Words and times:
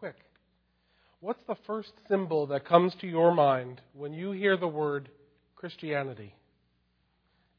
quick. 0.00 0.16
What's 1.20 1.44
the 1.46 1.56
first 1.66 1.92
symbol 2.08 2.46
that 2.46 2.64
comes 2.64 2.94
to 3.02 3.06
your 3.06 3.34
mind 3.34 3.82
when 3.92 4.14
you 4.14 4.30
hear 4.30 4.56
the 4.56 4.66
word 4.66 5.10
Christianity? 5.56 6.34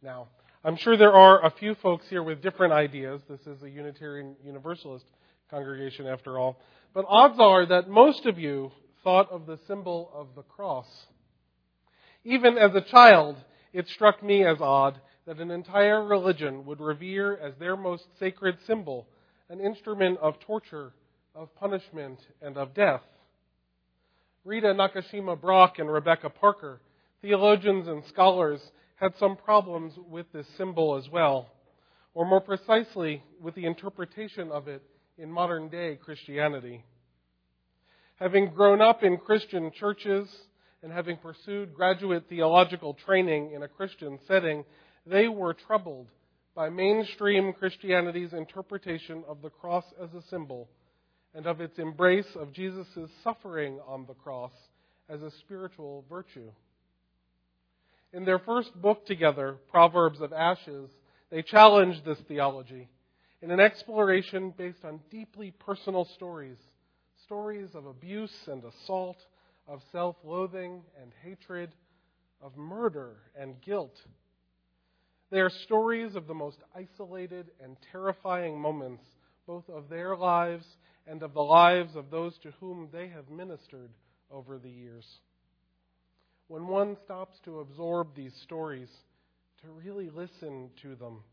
Now, 0.01 0.27
I'm 0.63 0.75
sure 0.75 0.97
there 0.97 1.13
are 1.13 1.45
a 1.45 1.51
few 1.51 1.75
folks 1.75 2.07
here 2.09 2.23
with 2.23 2.41
different 2.41 2.73
ideas. 2.73 3.21
This 3.29 3.41
is 3.41 3.61
a 3.61 3.69
Unitarian 3.69 4.35
Universalist 4.43 5.05
congregation, 5.51 6.07
after 6.07 6.39
all. 6.39 6.59
But 6.95 7.05
odds 7.07 7.37
are 7.39 7.67
that 7.67 7.87
most 7.87 8.25
of 8.25 8.39
you 8.39 8.71
thought 9.03 9.31
of 9.31 9.45
the 9.45 9.59
symbol 9.67 10.09
of 10.11 10.29
the 10.35 10.41
cross. 10.41 10.87
Even 12.23 12.57
as 12.57 12.73
a 12.73 12.81
child, 12.81 13.35
it 13.71 13.87
struck 13.87 14.23
me 14.23 14.43
as 14.43 14.57
odd 14.59 14.99
that 15.27 15.37
an 15.37 15.51
entire 15.51 16.03
religion 16.03 16.65
would 16.65 16.79
revere 16.79 17.37
as 17.37 17.53
their 17.59 17.77
most 17.77 18.05
sacred 18.19 18.57
symbol 18.65 19.05
an 19.47 19.59
instrument 19.59 20.17
of 20.19 20.39
torture, 20.39 20.93
of 21.33 21.53
punishment, 21.55 22.19
and 22.41 22.57
of 22.57 22.73
death. 22.73 23.01
Rita 24.43 24.67
Nakashima 24.67 25.39
Brock 25.39 25.79
and 25.79 25.91
Rebecca 25.91 26.29
Parker, 26.29 26.81
theologians 27.21 27.87
and 27.87 28.03
scholars, 28.05 28.59
had 28.95 29.13
some 29.17 29.37
problems 29.37 29.93
with 30.09 30.25
this 30.33 30.47
symbol 30.57 30.97
as 30.97 31.09
well, 31.09 31.49
or 32.13 32.25
more 32.25 32.41
precisely, 32.41 33.23
with 33.41 33.55
the 33.55 33.65
interpretation 33.65 34.51
of 34.51 34.67
it 34.67 34.83
in 35.17 35.31
modern 35.31 35.69
day 35.69 35.97
Christianity. 36.03 36.83
Having 38.15 38.53
grown 38.53 38.81
up 38.81 39.01
in 39.01 39.17
Christian 39.17 39.71
churches 39.71 40.27
and 40.83 40.91
having 40.91 41.17
pursued 41.17 41.73
graduate 41.73 42.25
theological 42.27 42.93
training 43.05 43.53
in 43.55 43.63
a 43.63 43.67
Christian 43.67 44.19
setting, 44.27 44.65
they 45.05 45.27
were 45.27 45.53
troubled 45.53 46.07
by 46.53 46.69
mainstream 46.69 47.53
Christianity's 47.53 48.33
interpretation 48.33 49.23
of 49.27 49.41
the 49.41 49.49
cross 49.49 49.85
as 50.01 50.13
a 50.13 50.27
symbol 50.29 50.67
and 51.33 51.45
of 51.45 51.61
its 51.61 51.79
embrace 51.79 52.35
of 52.35 52.51
Jesus' 52.53 52.87
suffering 53.23 53.79
on 53.87 54.05
the 54.05 54.13
cross 54.13 54.51
as 55.09 55.21
a 55.21 55.31
spiritual 55.39 56.05
virtue. 56.09 56.51
In 58.13 58.25
their 58.25 58.39
first 58.39 58.73
book 58.81 59.05
together, 59.05 59.57
Proverbs 59.69 60.21
of 60.21 60.33
Ashes, 60.33 60.89
they 61.29 61.41
challenged 61.41 62.03
this 62.03 62.19
theology 62.27 62.89
in 63.41 63.51
an 63.51 63.59
exploration 63.59 64.53
based 64.57 64.83
on 64.83 64.99
deeply 65.09 65.51
personal 65.51 66.05
stories 66.15 66.57
stories 67.23 67.69
of 67.75 67.85
abuse 67.85 68.33
and 68.47 68.61
assault, 68.65 69.15
of 69.65 69.81
self 69.91 70.17
loathing 70.25 70.81
and 71.01 71.11
hatred, 71.23 71.71
of 72.41 72.57
murder 72.57 73.15
and 73.39 73.61
guilt. 73.61 73.95
They 75.29 75.39
are 75.39 75.49
stories 75.49 76.15
of 76.15 76.27
the 76.27 76.33
most 76.33 76.57
isolated 76.75 77.51
and 77.63 77.77
terrifying 77.91 78.59
moments, 78.59 79.03
both 79.51 79.69
of 79.75 79.89
their 79.89 80.15
lives 80.15 80.63
and 81.05 81.21
of 81.21 81.33
the 81.33 81.41
lives 81.41 81.97
of 81.97 82.09
those 82.09 82.37
to 82.37 82.51
whom 82.61 82.87
they 82.93 83.09
have 83.09 83.29
ministered 83.29 83.89
over 84.31 84.57
the 84.57 84.69
years. 84.69 85.05
When 86.47 86.67
one 86.67 86.95
stops 87.03 87.37
to 87.43 87.59
absorb 87.59 88.15
these 88.15 88.33
stories, 88.43 88.87
to 89.61 89.67
really 89.69 90.09
listen 90.09 90.69
to 90.83 90.95
them, 90.95 91.23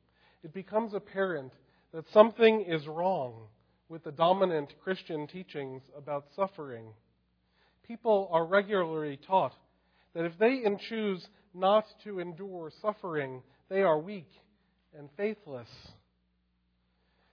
it 0.43 0.53
becomes 0.53 0.95
apparent 0.95 1.53
that 1.95 2.11
something 2.13 2.65
is 2.67 2.89
wrong 2.89 3.35
with 3.89 4.03
the 4.03 4.11
dominant 4.11 4.75
Christian 4.83 5.29
teachings 5.29 5.83
about 5.97 6.25
suffering. 6.35 6.87
People 7.87 8.29
are 8.33 8.45
regularly 8.45 9.21
taught 9.29 9.55
that 10.15 10.25
if 10.25 10.37
they 10.41 10.65
choose 10.89 11.25
not 11.55 11.85
to 12.03 12.19
endure 12.19 12.73
suffering, 12.83 13.43
they 13.69 13.83
are 13.83 14.01
weak 14.01 14.31
and 14.99 15.09
faithless. 15.17 15.69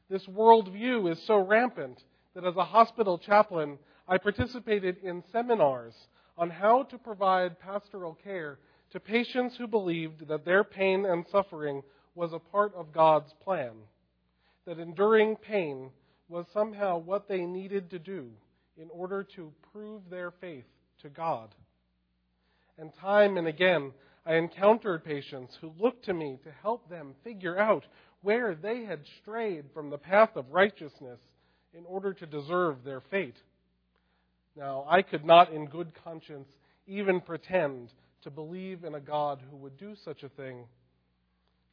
This 0.10 0.26
worldview 0.28 1.12
is 1.12 1.22
so 1.26 1.38
rampant 1.38 2.04
that 2.36 2.46
as 2.46 2.56
a 2.56 2.64
hospital 2.64 3.18
chaplain, 3.18 3.80
I 4.08 4.18
participated 4.18 4.98
in 5.04 5.24
seminars 5.32 5.96
on 6.38 6.50
how 6.50 6.84
to 6.84 6.98
provide 6.98 7.60
pastoral 7.60 8.18
care 8.24 8.60
to 8.92 9.00
patients 9.00 9.56
who 9.58 9.68
believed 9.68 10.28
that 10.28 10.46
their 10.46 10.64
pain 10.64 11.06
and 11.06 11.26
suffering 11.32 11.82
was 12.14 12.34
a 12.34 12.40
part 12.40 12.74
of 12.76 12.94
God's 12.94 13.34
plan, 13.44 13.72
that 14.66 14.80
enduring 14.80 15.38
pain 15.38 15.90
was 16.30 16.46
somehow 16.54 16.98
what 16.98 17.28
they 17.28 17.46
needed 17.46 17.90
to 17.90 18.00
do 18.00 18.30
in 18.78 18.90
order 18.92 19.24
to 19.36 19.52
prove 19.72 20.02
their 20.10 20.32
faith 20.32 20.66
to 21.02 21.10
God. 21.10 21.54
And 22.78 22.92
time 23.02 23.38
and 23.38 23.48
again, 23.48 23.92
I 24.26 24.36
encountered 24.36 25.04
patients 25.04 25.58
who 25.62 25.72
looked 25.80 26.06
to 26.06 26.14
me 26.14 26.40
to 26.44 26.52
help 26.62 26.90
them 26.90 27.14
figure 27.24 27.58
out 27.58 27.86
where 28.26 28.56
they 28.56 28.84
had 28.84 29.00
strayed 29.22 29.66
from 29.74 29.90
the 29.90 29.98
path 29.98 30.36
of 30.36 30.52
righteousness 30.52 31.20
in 31.78 31.86
order 31.86 32.14
to 32.14 32.26
deserve 32.26 32.84
their 32.84 33.02
fate. 33.12 33.38
Now, 34.58 34.86
I 34.90 35.02
could 35.02 35.24
not 35.24 35.54
in 35.54 35.68
good 35.68 35.92
conscience 36.04 36.48
even 36.88 37.22
pretend 37.22 37.90
to 38.24 38.30
believe 38.30 38.84
in 38.84 38.96
a 38.96 39.00
God 39.00 39.42
who 39.50 39.58
would 39.58 39.78
do 39.78 39.94
such 40.04 40.24
a 40.24 40.30
thing. 40.30 40.66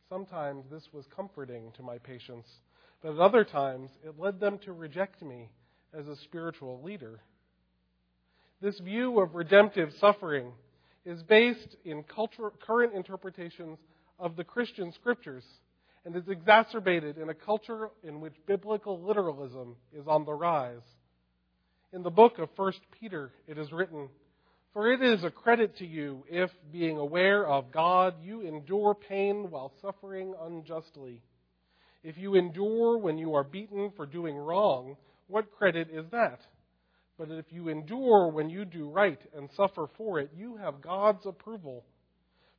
Sometimes 0.08 0.64
this 0.70 0.88
was 0.92 1.06
comforting 1.16 1.72
to 1.76 1.82
my 1.82 1.98
patients 1.98 2.48
but 3.02 3.14
at 3.14 3.18
other 3.18 3.44
times, 3.44 3.90
it 4.04 4.18
led 4.18 4.38
them 4.38 4.58
to 4.58 4.72
reject 4.72 5.22
me 5.22 5.50
as 5.92 6.06
a 6.06 6.16
spiritual 6.16 6.80
leader. 6.82 7.20
This 8.60 8.78
view 8.78 9.20
of 9.20 9.34
redemptive 9.34 9.90
suffering 10.00 10.52
is 11.04 11.20
based 11.24 11.76
in 11.84 12.04
culture, 12.04 12.52
current 12.64 12.94
interpretations 12.94 13.78
of 14.20 14.36
the 14.36 14.44
Christian 14.44 14.92
scriptures 14.92 15.42
and 16.04 16.16
is 16.16 16.28
exacerbated 16.28 17.18
in 17.18 17.28
a 17.28 17.34
culture 17.34 17.90
in 18.02 18.20
which 18.20 18.34
biblical 18.46 19.00
literalism 19.00 19.76
is 19.92 20.06
on 20.06 20.24
the 20.24 20.32
rise. 20.32 20.82
In 21.92 22.02
the 22.02 22.10
book 22.10 22.38
of 22.38 22.48
1 22.56 22.72
Peter, 23.00 23.30
it 23.46 23.58
is 23.58 23.70
written, 23.70 24.08
For 24.72 24.90
it 24.90 25.02
is 25.02 25.22
a 25.22 25.30
credit 25.30 25.76
to 25.78 25.86
you 25.86 26.24
if, 26.28 26.50
being 26.72 26.98
aware 26.98 27.46
of 27.46 27.70
God, 27.70 28.14
you 28.22 28.40
endure 28.40 28.94
pain 28.94 29.50
while 29.50 29.72
suffering 29.80 30.34
unjustly. 30.42 31.22
If 32.02 32.18
you 32.18 32.34
endure 32.34 32.98
when 32.98 33.18
you 33.18 33.34
are 33.34 33.44
beaten 33.44 33.92
for 33.96 34.06
doing 34.06 34.36
wrong, 34.36 34.96
what 35.28 35.52
credit 35.52 35.88
is 35.92 36.06
that? 36.10 36.40
But 37.18 37.30
if 37.30 37.44
you 37.50 37.68
endure 37.68 38.28
when 38.28 38.50
you 38.50 38.64
do 38.64 38.88
right 38.88 39.20
and 39.36 39.48
suffer 39.56 39.86
for 39.96 40.18
it, 40.18 40.30
you 40.36 40.56
have 40.56 40.82
God's 40.82 41.24
approval. 41.26 41.84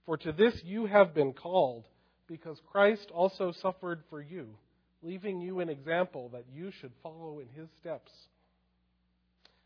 For 0.05 0.15
to 0.17 0.31
this 0.31 0.53
you 0.63 0.85
have 0.85 1.13
been 1.13 1.33
called, 1.33 1.85
because 2.27 2.61
Christ 2.71 3.09
also 3.13 3.51
suffered 3.51 4.03
for 4.09 4.21
you, 4.21 4.47
leaving 5.01 5.41
you 5.41 5.59
an 5.59 5.69
example 5.69 6.29
that 6.29 6.45
you 6.53 6.71
should 6.79 6.91
follow 7.01 7.39
in 7.39 7.47
his 7.49 7.69
steps. 7.79 8.11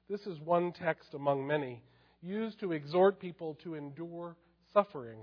This 0.10 0.22
is 0.22 0.40
one 0.40 0.72
text 0.72 1.14
among 1.14 1.46
many 1.46 1.82
used 2.22 2.60
to 2.60 2.72
exhort 2.72 3.20
people 3.20 3.58
to 3.64 3.76
endure 3.76 4.36
suffering. 4.74 5.20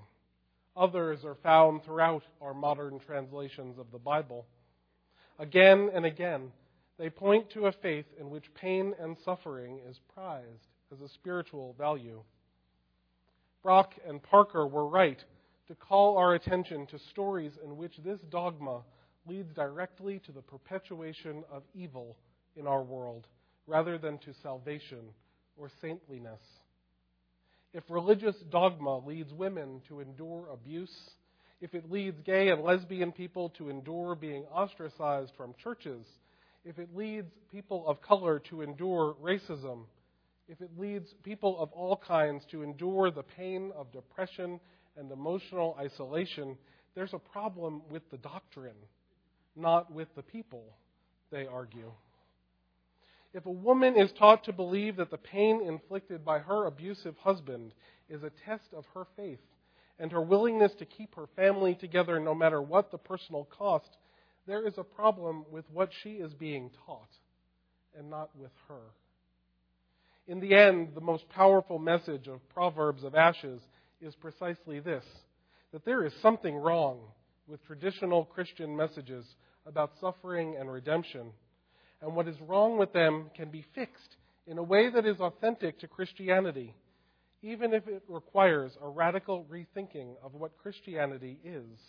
Others 0.76 1.24
are 1.24 1.36
found 1.36 1.84
throughout 1.84 2.22
our 2.40 2.54
modern 2.54 2.98
translations 2.98 3.78
of 3.78 3.86
the 3.92 3.98
Bible. 3.98 4.46
Again 5.38 5.90
and 5.94 6.04
again, 6.04 6.52
they 6.98 7.10
point 7.10 7.50
to 7.50 7.66
a 7.66 7.72
faith 7.72 8.06
in 8.18 8.30
which 8.30 8.54
pain 8.54 8.94
and 9.00 9.16
suffering 9.24 9.80
is 9.88 9.98
prized 10.14 10.68
as 10.92 11.00
a 11.00 11.08
spiritual 11.08 11.74
value. 11.78 12.22
Brock 13.62 13.94
and 14.06 14.22
Parker 14.22 14.66
were 14.66 14.86
right 14.86 15.22
to 15.68 15.74
call 15.74 16.16
our 16.18 16.34
attention 16.34 16.86
to 16.88 16.98
stories 17.10 17.52
in 17.64 17.76
which 17.76 17.94
this 18.04 18.20
dogma 18.30 18.82
leads 19.26 19.52
directly 19.54 20.20
to 20.26 20.32
the 20.32 20.42
perpetuation 20.42 21.44
of 21.50 21.62
evil 21.74 22.16
in 22.56 22.66
our 22.66 22.82
world 22.82 23.26
rather 23.66 23.96
than 23.96 24.18
to 24.18 24.34
salvation 24.42 25.00
or 25.56 25.70
saintliness. 25.80 26.40
If 27.72 27.84
religious 27.88 28.36
dogma 28.50 28.98
leads 28.98 29.32
women 29.32 29.80
to 29.88 30.00
endure 30.00 30.48
abuse, 30.52 30.94
if 31.60 31.74
it 31.74 31.90
leads 31.90 32.20
gay 32.20 32.50
and 32.50 32.62
lesbian 32.62 33.10
people 33.10 33.48
to 33.50 33.70
endure 33.70 34.14
being 34.14 34.44
ostracized 34.44 35.32
from 35.36 35.54
churches, 35.62 36.06
if 36.64 36.78
it 36.78 36.94
leads 36.94 37.30
people 37.50 37.86
of 37.88 38.00
color 38.02 38.38
to 38.50 38.62
endure 38.62 39.16
racism, 39.22 39.86
if 40.46 40.60
it 40.60 40.70
leads 40.76 41.08
people 41.22 41.58
of 41.58 41.72
all 41.72 41.96
kinds 41.96 42.44
to 42.50 42.62
endure 42.62 43.10
the 43.10 43.22
pain 43.22 43.72
of 43.74 43.90
depression 43.92 44.60
and 44.96 45.10
emotional 45.10 45.76
isolation, 45.78 46.56
there's 46.94 47.14
a 47.14 47.18
problem 47.18 47.82
with 47.90 48.02
the 48.10 48.18
doctrine, 48.18 48.76
not 49.56 49.92
with 49.92 50.08
the 50.14 50.22
people, 50.22 50.64
they 51.30 51.46
argue. 51.46 51.90
If 53.32 53.46
a 53.46 53.50
woman 53.50 53.96
is 53.96 54.12
taught 54.12 54.44
to 54.44 54.52
believe 54.52 54.96
that 54.96 55.10
the 55.10 55.18
pain 55.18 55.60
inflicted 55.66 56.24
by 56.24 56.38
her 56.38 56.66
abusive 56.66 57.16
husband 57.18 57.72
is 58.08 58.22
a 58.22 58.30
test 58.46 58.72
of 58.72 58.84
her 58.94 59.06
faith 59.16 59.40
and 59.98 60.12
her 60.12 60.22
willingness 60.22 60.72
to 60.78 60.84
keep 60.84 61.14
her 61.16 61.26
family 61.34 61.74
together 61.74 62.20
no 62.20 62.34
matter 62.34 62.62
what 62.62 62.90
the 62.90 62.98
personal 62.98 63.44
cost, 63.44 63.96
there 64.46 64.66
is 64.66 64.74
a 64.78 64.84
problem 64.84 65.44
with 65.50 65.64
what 65.72 65.90
she 66.02 66.14
is 66.14 66.32
being 66.34 66.70
taught 66.86 67.10
and 67.96 68.10
not 68.10 68.30
with 68.36 68.50
her. 68.68 68.82
In 70.26 70.40
the 70.40 70.54
end, 70.54 70.94
the 70.94 71.00
most 71.00 71.28
powerful 71.28 71.78
message 71.78 72.28
of 72.28 72.48
Proverbs 72.48 73.04
of 73.04 73.14
Ashes 73.14 73.60
is 74.04 74.14
precisely 74.14 74.80
this 74.80 75.04
that 75.72 75.84
there 75.84 76.04
is 76.04 76.12
something 76.22 76.54
wrong 76.54 77.00
with 77.48 77.64
traditional 77.66 78.24
Christian 78.24 78.76
messages 78.76 79.24
about 79.66 79.90
suffering 80.00 80.56
and 80.58 80.70
redemption 80.70 81.32
and 82.04 82.14
what 82.14 82.28
is 82.28 82.36
wrong 82.46 82.76
with 82.78 82.92
them 82.92 83.30
can 83.34 83.50
be 83.50 83.64
fixed 83.74 84.16
in 84.46 84.58
a 84.58 84.62
way 84.62 84.90
that 84.90 85.06
is 85.06 85.20
authentic 85.20 85.78
to 85.80 85.88
Christianity, 85.88 86.74
even 87.42 87.72
if 87.72 87.88
it 87.88 88.02
requires 88.08 88.76
a 88.82 88.88
radical 88.88 89.46
rethinking 89.50 90.14
of 90.22 90.34
what 90.34 90.58
Christianity 90.58 91.38
is. 91.42 91.80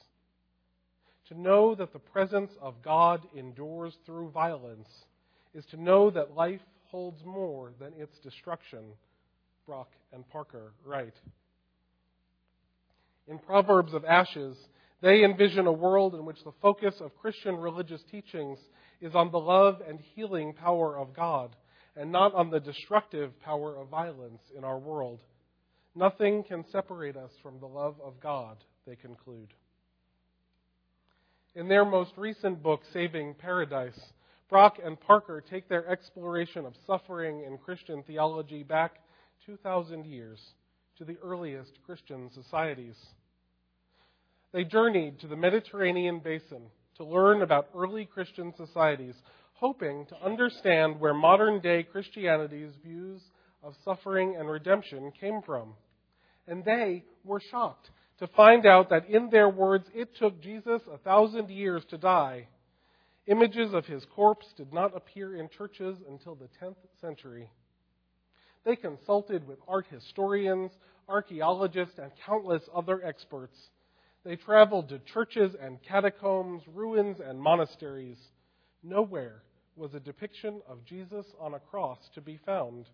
To 1.27 1.39
know 1.39 1.75
that 1.75 1.91
the 1.91 1.99
presence 1.99 2.51
of 2.61 2.81
God 2.81 3.23
endures 3.35 3.97
through 4.05 4.29
violence 4.29 4.87
is 5.53 5.65
to 5.71 5.81
know 5.81 6.09
that 6.11 6.35
life 6.35 6.61
holds 6.85 7.23
more 7.25 7.73
than 7.79 7.91
its 7.97 8.17
destruction, 8.19 8.85
Brock 9.65 9.89
and 10.13 10.27
Parker 10.29 10.71
write. 10.85 11.15
In 13.27 13.39
Proverbs 13.39 13.93
of 13.93 14.05
Ashes, 14.05 14.55
they 15.01 15.23
envision 15.23 15.67
a 15.67 15.71
world 15.71 16.13
in 16.15 16.25
which 16.25 16.43
the 16.43 16.53
focus 16.61 16.95
of 17.01 17.17
Christian 17.17 17.55
religious 17.55 18.01
teachings 18.11 18.59
is 19.01 19.15
on 19.15 19.31
the 19.31 19.39
love 19.39 19.81
and 19.87 19.99
healing 19.99 20.53
power 20.53 20.97
of 20.97 21.13
God 21.15 21.55
and 21.95 22.11
not 22.11 22.33
on 22.33 22.49
the 22.49 22.59
destructive 22.59 23.39
power 23.41 23.75
of 23.75 23.89
violence 23.89 24.41
in 24.55 24.63
our 24.63 24.77
world. 24.77 25.21
Nothing 25.95 26.43
can 26.43 26.65
separate 26.71 27.15
us 27.15 27.31
from 27.41 27.59
the 27.59 27.67
love 27.67 27.95
of 28.03 28.19
God, 28.21 28.57
they 28.85 28.95
conclude. 28.95 29.53
In 31.55 31.67
their 31.67 31.85
most 31.85 32.11
recent 32.17 32.61
book, 32.61 32.81
Saving 32.91 33.33
Paradise, 33.33 33.99
Brock 34.49 34.77
and 34.83 34.99
Parker 34.99 35.41
take 35.41 35.67
their 35.69 35.87
exploration 35.87 36.65
of 36.65 36.73
suffering 36.85 37.43
in 37.45 37.57
Christian 37.57 38.03
theology 38.03 38.61
back 38.61 38.99
2,000 39.45 40.05
years 40.05 40.39
to 40.97 41.05
the 41.05 41.17
earliest 41.23 41.71
Christian 41.85 42.29
societies. 42.33 42.95
They 44.53 44.63
journeyed 44.63 45.19
to 45.19 45.27
the 45.27 45.35
Mediterranean 45.35 46.19
basin 46.19 46.63
to 46.97 47.03
learn 47.03 47.41
about 47.41 47.67
early 47.75 48.05
Christian 48.05 48.53
societies, 48.55 49.15
hoping 49.53 50.05
to 50.07 50.25
understand 50.25 50.99
where 50.99 51.13
modern 51.13 51.59
day 51.59 51.83
Christianity's 51.83 52.71
views 52.83 53.21
of 53.61 53.75
suffering 53.83 54.35
and 54.37 54.49
redemption 54.49 55.11
came 55.19 55.41
from. 55.45 55.73
And 56.47 56.63
they 56.63 57.03
were 57.23 57.41
shocked 57.51 57.89
to 58.19 58.27
find 58.27 58.65
out 58.65 58.89
that, 58.89 59.09
in 59.09 59.29
their 59.29 59.49
words, 59.49 59.87
it 59.93 60.15
took 60.17 60.41
Jesus 60.41 60.81
a 60.91 60.97
thousand 60.99 61.49
years 61.49 61.83
to 61.89 61.97
die. 61.97 62.47
Images 63.27 63.73
of 63.73 63.85
his 63.85 64.05
corpse 64.15 64.45
did 64.55 64.71
not 64.71 64.95
appear 64.95 65.35
in 65.35 65.49
churches 65.49 65.97
until 66.07 66.35
the 66.35 66.47
10th 66.63 66.77
century. 67.01 67.49
They 68.65 68.75
consulted 68.75 69.47
with 69.47 69.59
art 69.67 69.85
historians, 69.89 70.71
archaeologists, 71.07 71.99
and 71.99 72.11
countless 72.25 72.63
other 72.73 73.05
experts 73.05 73.69
they 74.25 74.35
traveled 74.35 74.89
to 74.89 74.99
churches 74.99 75.55
and 75.61 75.81
catacombs, 75.83 76.63
ruins 76.73 77.19
and 77.23 77.39
monasteries. 77.39 78.17
Nowhere 78.81 79.43
was 79.75 79.93
a 79.93 79.99
depiction 79.99 80.61
of 80.67 80.83
Jesus 80.83 81.27
on 81.39 81.53
a 81.53 81.59
cross 81.59 81.99
to 82.15 82.21
be 82.21 82.39
found. 82.43 82.87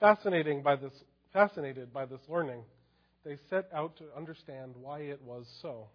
Fascinating 0.00 0.62
by 0.62 0.74
this, 0.74 0.92
fascinated 1.32 1.92
by 1.92 2.04
this 2.04 2.20
learning, 2.28 2.64
they 3.24 3.38
set 3.48 3.68
out 3.72 3.96
to 3.98 4.04
understand 4.16 4.74
why 4.76 5.00
it 5.00 5.22
was 5.22 5.46
so. 5.62 5.86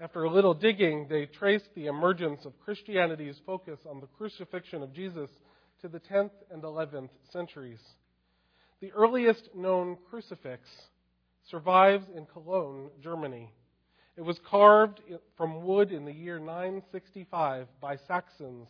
After 0.00 0.24
a 0.24 0.30
little 0.30 0.52
digging, 0.52 1.06
they 1.08 1.26
traced 1.26 1.68
the 1.76 1.86
emergence 1.86 2.44
of 2.44 2.60
Christianity's 2.64 3.40
focus 3.46 3.78
on 3.88 4.00
the 4.00 4.08
crucifixion 4.18 4.82
of 4.82 4.92
Jesus 4.92 5.30
to 5.86 5.92
the 5.92 6.00
10th 6.00 6.32
and 6.50 6.64
11th 6.64 7.10
centuries. 7.32 7.80
The 8.80 8.90
earliest 8.90 9.50
known 9.54 9.96
crucifix 10.10 10.68
survives 11.48 12.06
in 12.16 12.26
Cologne, 12.26 12.90
Germany. 13.00 13.52
It 14.16 14.22
was 14.22 14.40
carved 14.50 15.00
from 15.36 15.64
wood 15.64 15.92
in 15.92 16.04
the 16.04 16.12
year 16.12 16.40
965 16.40 17.68
by 17.80 17.98
Saxons 18.08 18.68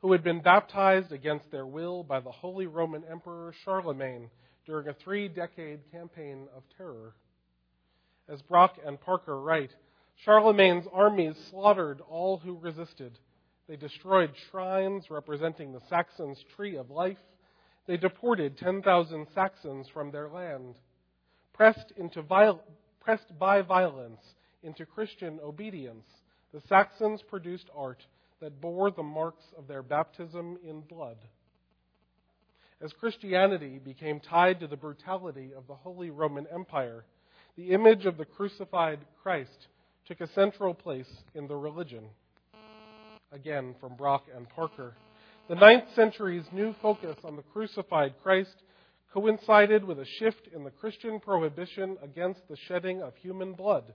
who 0.00 0.12
had 0.12 0.24
been 0.24 0.40
baptized 0.40 1.12
against 1.12 1.50
their 1.50 1.66
will 1.66 2.02
by 2.02 2.20
the 2.20 2.32
Holy 2.32 2.66
Roman 2.66 3.02
Emperor 3.10 3.52
Charlemagne 3.64 4.30
during 4.64 4.88
a 4.88 4.94
three 4.94 5.28
decade 5.28 5.80
campaign 5.92 6.48
of 6.56 6.62
terror. 6.78 7.14
As 8.30 8.40
Brock 8.40 8.76
and 8.82 8.98
Parker 8.98 9.38
write, 9.38 9.74
Charlemagne's 10.24 10.86
armies 10.90 11.36
slaughtered 11.50 12.00
all 12.08 12.38
who 12.38 12.56
resisted. 12.56 13.18
They 13.68 13.76
destroyed 13.76 14.32
shrines 14.50 15.10
representing 15.10 15.72
the 15.72 15.82
Saxons' 15.88 16.42
tree 16.54 16.76
of 16.76 16.90
life. 16.90 17.18
They 17.86 17.96
deported 17.96 18.58
10,000 18.58 19.26
Saxons 19.34 19.88
from 19.88 20.10
their 20.10 20.28
land 20.28 20.76
pressed, 21.52 21.92
into 21.96 22.22
viol- 22.22 22.62
pressed 23.00 23.36
by 23.38 23.62
violence 23.62 24.20
into 24.62 24.86
Christian 24.86 25.40
obedience, 25.42 26.06
the 26.52 26.60
Saxons 26.68 27.22
produced 27.22 27.68
art 27.74 28.04
that 28.40 28.60
bore 28.60 28.90
the 28.90 29.02
marks 29.02 29.44
of 29.56 29.66
their 29.66 29.82
baptism 29.82 30.58
in 30.62 30.80
blood. 30.82 31.16
As 32.80 32.92
Christianity 32.92 33.80
became 33.82 34.20
tied 34.20 34.60
to 34.60 34.66
the 34.66 34.76
brutality 34.76 35.52
of 35.56 35.66
the 35.66 35.74
Holy 35.74 36.10
Roman 36.10 36.46
Empire, 36.52 37.04
the 37.56 37.70
image 37.70 38.04
of 38.04 38.18
the 38.18 38.26
crucified 38.26 38.98
Christ 39.22 39.68
took 40.06 40.20
a 40.20 40.32
central 40.34 40.74
place 40.74 41.10
in 41.34 41.48
the 41.48 41.56
religion. 41.56 42.04
Again, 43.36 43.74
from 43.80 43.96
Brock 43.96 44.24
and 44.34 44.48
Parker. 44.48 44.94
The 45.50 45.56
ninth 45.56 45.84
century's 45.94 46.46
new 46.52 46.74
focus 46.80 47.16
on 47.22 47.36
the 47.36 47.42
crucified 47.42 48.14
Christ 48.22 48.62
coincided 49.12 49.84
with 49.84 49.98
a 49.98 50.06
shift 50.18 50.48
in 50.54 50.64
the 50.64 50.70
Christian 50.70 51.20
prohibition 51.20 51.98
against 52.02 52.40
the 52.48 52.56
shedding 52.66 53.02
of 53.02 53.14
human 53.16 53.52
blood. 53.52 53.92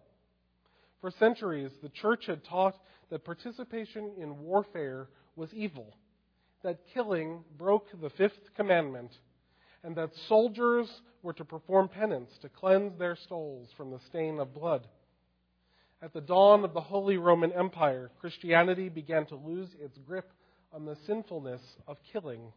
For 1.02 1.10
centuries, 1.10 1.72
the 1.82 1.90
church 1.90 2.28
had 2.28 2.44
taught 2.46 2.76
that 3.10 3.26
participation 3.26 4.12
in 4.16 4.44
warfare 4.44 5.08
was 5.36 5.52
evil, 5.56 5.96
that 6.62 6.78
killing 6.94 7.44
broke 7.58 7.88
the 8.00 8.12
fifth 8.12 8.54
commandment, 8.56 9.12
and 9.84 9.96
that 9.96 10.12
soldiers 10.28 10.88
were 11.24 11.34
to 11.34 11.46
perform 11.46 11.90
penance 11.90 12.30
to 12.44 12.50
cleanse 12.50 12.96
their 13.00 13.18
souls 13.28 13.70
from 13.76 13.90
the 13.90 14.00
stain 14.08 14.40
of 14.40 14.54
blood. 14.54 14.88
At 16.03 16.13
the 16.13 16.21
dawn 16.21 16.63
of 16.63 16.74
the 16.74 16.81
Holy 16.81 17.18
Roman 17.18 17.51
Empire, 17.51 18.09
Christianity 18.19 18.89
began 18.89 19.27
to 19.27 19.36
lose 19.36 19.69
its 19.80 20.00
grip 20.00 20.31
on 20.74 20.83
the 20.83 20.98
sinfulness 21.06 21.62
of 21.88 21.98
killing. 22.12 22.51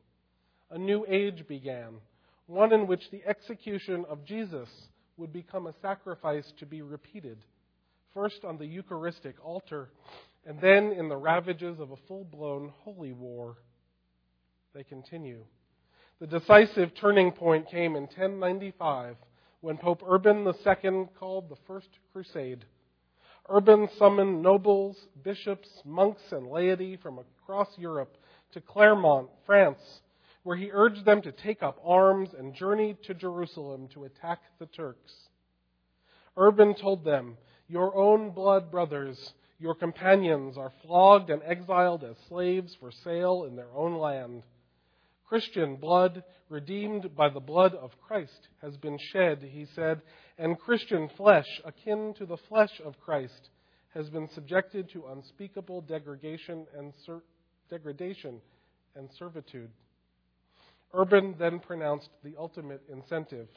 A 0.71 0.79
new 0.79 1.05
age 1.07 1.47
began 1.47 2.01
one 2.47 2.73
in 2.73 2.87
which 2.87 3.11
the 3.11 3.23
execution 3.27 4.07
of 4.09 4.25
Jesus 4.25 4.69
would 5.19 5.33
become 5.33 5.67
a 5.67 5.75
sacrifice 5.83 6.51
to 6.59 6.67
be 6.67 6.81
repeated, 6.81 7.39
first 8.15 8.45
on 8.45 8.57
the 8.57 8.67
Eucharistic 8.67 9.37
altar, 9.45 9.91
and 10.47 10.59
then 10.61 10.93
in 10.93 11.09
the 11.09 11.17
ravages 11.17 11.79
of 11.81 11.91
a 11.91 11.97
full 12.09 12.25
blown 12.25 12.73
holy 12.81 13.13
war. 13.13 13.57
They 14.75 14.85
continue. 14.85 15.45
The 16.19 16.27
decisive 16.27 16.95
turning 16.95 17.33
point 17.33 17.71
came 17.71 17.95
in 17.95 18.05
1095 18.05 19.17
when 19.61 19.77
Pope 19.77 20.03
Urban 20.07 20.47
II 20.47 21.09
called 21.19 21.49
the 21.49 21.57
First 21.67 21.89
Crusade. 22.13 22.65
Urban 23.49 23.89
summoned 23.99 24.43
nobles, 24.43 24.97
bishops, 25.23 25.69
monks, 25.85 26.33
and 26.33 26.49
laity 26.49 26.97
from 26.97 27.19
across 27.19 27.77
Europe 27.77 28.17
to 28.53 28.61
Clermont, 28.61 29.29
France, 29.45 30.01
where 30.45 30.57
he 30.57 30.71
urged 30.73 31.05
them 31.05 31.21
to 31.23 31.33
take 31.33 31.63
up 31.63 31.79
arms 31.85 32.31
and 32.33 32.55
journey 32.55 32.97
to 33.05 33.13
Jerusalem 33.13 33.89
to 33.89 34.05
attack 34.05 34.41
the 34.59 34.67
Turks. 34.67 35.13
Urban 36.37 36.75
told 36.75 37.05
them, 37.05 37.37
Your 37.69 37.95
own 37.95 38.31
blood 38.31 38.71
brothers, 38.71 39.35
your 39.59 39.75
companions, 39.75 40.57
are 40.57 40.73
flogged 40.83 41.29
and 41.29 41.43
exiled 41.45 42.03
as 42.03 42.17
slaves 42.29 42.75
for 42.81 42.91
sale 42.91 43.45
in 43.45 43.57
their 43.57 43.73
own 43.75 43.99
land. 43.99 44.43
Christian 45.27 45.77
blood, 45.77 46.23
redeemed 46.49 47.15
by 47.15 47.29
the 47.29 47.41
blood 47.41 47.75
of 47.75 48.01
Christ, 48.01 48.49
has 48.63 48.77
been 48.77 48.99
shed, 48.99 49.43
he 49.43 49.67
said, 49.75 50.01
and 50.39 50.59
Christian 50.59 51.09
flesh, 51.17 51.47
akin 51.65 52.15
to 52.19 52.27
the 52.27 52.37
flesh 52.49 52.81
of 52.85 53.01
Christ, 53.01 53.51
has 53.95 54.11
been 54.11 54.29
subjected 54.35 54.91
to 54.91 55.07
unspeakable 55.07 55.83
degradation 55.83 56.67
and, 56.77 56.93
ser- 57.07 57.23
degradation 57.71 58.41
and 58.97 59.09
servitude. 59.19 59.71
Urban 60.93 61.35
then 61.39 61.61
pronounced 61.61 62.11
the 62.23 62.35
ultimate 62.39 62.83
incentive. 62.91 63.49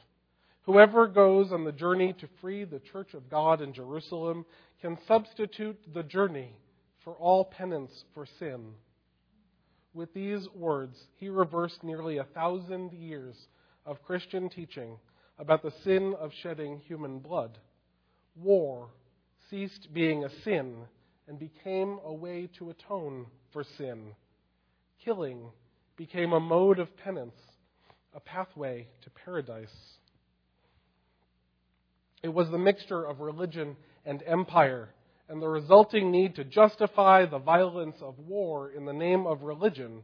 Whoever 0.62 1.06
goes 1.06 1.50
on 1.52 1.64
the 1.64 1.72
journey 1.72 2.12
to 2.14 2.28
free 2.40 2.64
the 2.64 2.80
church 2.80 3.14
of 3.14 3.30
God 3.30 3.60
in 3.60 3.72
Jerusalem 3.72 4.44
can 4.80 4.98
substitute 5.06 5.78
the 5.94 6.02
journey 6.02 6.52
for 7.02 7.14
all 7.14 7.44
penance 7.44 8.04
for 8.14 8.26
sin. 8.38 8.74
With 9.94 10.12
these 10.14 10.46
words, 10.54 10.96
he 11.16 11.28
reversed 11.28 11.82
nearly 11.82 12.18
a 12.18 12.24
thousand 12.24 12.92
years 12.92 13.34
of 13.86 14.02
Christian 14.02 14.48
teaching 14.48 14.98
about 15.38 15.62
the 15.62 15.72
sin 15.84 16.14
of 16.18 16.32
shedding 16.42 16.80
human 16.86 17.20
blood. 17.20 17.58
War 18.36 18.88
ceased 19.50 19.88
being 19.92 20.24
a 20.24 20.42
sin 20.42 20.76
and 21.26 21.38
became 21.38 21.98
a 22.04 22.12
way 22.12 22.48
to 22.58 22.70
atone 22.70 23.26
for 23.52 23.64
sin. 23.76 24.14
Killing 25.04 25.50
became 25.96 26.32
a 26.32 26.40
mode 26.40 26.78
of 26.78 26.96
penance, 26.96 27.36
a 28.14 28.20
pathway 28.20 28.86
to 29.02 29.10
paradise. 29.10 29.74
It 32.22 32.28
was 32.28 32.50
the 32.50 32.58
mixture 32.58 33.04
of 33.04 33.20
religion 33.20 33.76
and 34.04 34.22
empire, 34.26 34.88
and 35.28 35.40
the 35.40 35.48
resulting 35.48 36.10
need 36.10 36.34
to 36.36 36.44
justify 36.44 37.26
the 37.26 37.38
violence 37.38 37.96
of 38.00 38.18
war 38.18 38.70
in 38.70 38.86
the 38.86 38.92
name 38.92 39.26
of 39.26 39.42
religion 39.42 40.02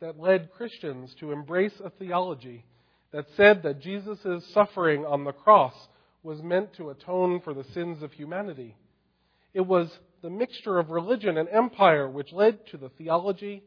that 0.00 0.18
led 0.18 0.52
Christians 0.52 1.14
to 1.20 1.32
embrace 1.32 1.80
a 1.82 1.90
theology 1.90 2.64
that 3.12 3.26
said 3.36 3.62
that 3.62 3.80
Jesus' 3.80 4.44
suffering 4.52 5.04
on 5.04 5.24
the 5.24 5.32
cross 5.32 5.74
was 6.22 6.42
meant 6.42 6.74
to 6.74 6.90
atone 6.90 7.40
for 7.40 7.54
the 7.54 7.64
sins 7.72 8.02
of 8.02 8.12
humanity. 8.12 8.76
It 9.54 9.66
was 9.66 9.88
the 10.22 10.30
mixture 10.30 10.78
of 10.78 10.90
religion 10.90 11.38
and 11.38 11.48
empire 11.48 12.08
which 12.08 12.32
led 12.32 12.66
to 12.68 12.76
the 12.76 12.88
theology 12.90 13.62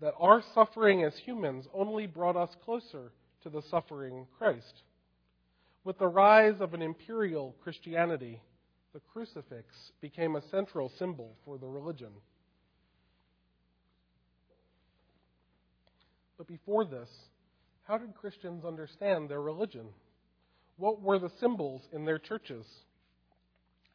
that 0.00 0.14
our 0.18 0.42
suffering 0.54 1.04
as 1.04 1.14
humans 1.18 1.66
only 1.74 2.06
brought 2.06 2.36
us 2.36 2.50
closer 2.64 3.12
to 3.42 3.50
the 3.50 3.62
suffering 3.70 4.26
Christ. 4.38 4.82
With 5.84 5.98
the 5.98 6.08
rise 6.08 6.60
of 6.60 6.74
an 6.74 6.82
imperial 6.82 7.54
Christianity, 7.62 8.40
the 8.92 9.00
crucifix 9.12 9.66
became 10.00 10.36
a 10.36 10.48
central 10.50 10.92
symbol 10.98 11.36
for 11.44 11.58
the 11.58 11.66
religion. 11.66 12.10
But 16.38 16.46
before 16.46 16.84
this, 16.84 17.08
how 17.90 17.98
did 17.98 18.14
Christians 18.14 18.64
understand 18.64 19.28
their 19.28 19.42
religion? 19.42 19.86
What 20.76 21.02
were 21.02 21.18
the 21.18 21.32
symbols 21.40 21.82
in 21.92 22.04
their 22.04 22.20
churches? 22.20 22.64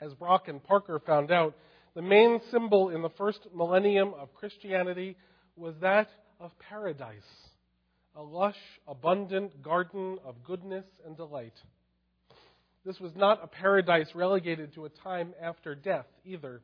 As 0.02 0.14
Brock 0.16 0.50
and 0.50 0.62
Parker 0.62 1.00
found 1.00 1.32
out, 1.32 1.56
the 1.96 2.02
main 2.02 2.42
symbol 2.52 2.90
in 2.90 3.02
the 3.02 3.10
first 3.18 3.48
millennium 3.56 4.14
of 4.20 4.34
Christianity 4.34 5.16
was 5.56 5.76
that 5.80 6.10
of 6.42 6.52
paradise, 6.60 7.24
a 8.18 8.22
lush, 8.22 8.58
abundant 8.86 9.64
garden 9.64 10.18
of 10.26 10.44
goodness 10.44 10.84
and 11.06 11.16
delight. 11.16 11.56
This 12.86 13.00
was 13.00 13.14
not 13.16 13.42
a 13.42 13.48
paradise 13.48 14.10
relegated 14.14 14.74
to 14.74 14.84
a 14.84 14.90
time 14.90 15.34
after 15.42 15.74
death 15.74 16.08
either. 16.26 16.60